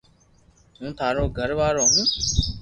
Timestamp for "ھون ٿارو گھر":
0.77-1.49